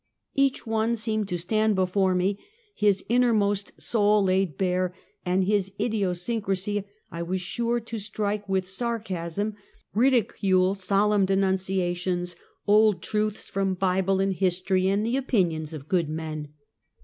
Each 0.33 0.65
one 0.65 0.95
seemed 0.95 1.27
to 1.27 1.37
stand 1.37 1.75
before 1.75 2.15
me, 2.15 2.39
his 2.73 3.05
innermost 3.07 3.71
soul 3.79 4.23
laid 4.23 4.57
bare, 4.57 4.95
and 5.27 5.43
his 5.43 5.71
idiosyncrasy 5.79 6.85
I 7.11 7.21
was 7.21 7.39
sure 7.41 7.79
to 7.81 7.99
strike 7.99 8.49
with 8.49 8.67
sarcasm, 8.67 9.57
ridi 9.93 10.23
cule 10.23 10.75
solemn 10.75 11.25
denunciations, 11.27 12.35
old 12.65 13.03
truths 13.03 13.47
from 13.47 13.75
Bible 13.75 14.19
and 14.19 14.31
94 14.31 14.33
Half 14.33 14.33
a 14.53 14.55
Century. 14.55 14.79
history 14.81 14.87
and 14.89 15.05
the 15.05 15.17
opinions 15.17 15.71
of 15.71 15.87
good 15.87 16.09
men. 16.09 16.51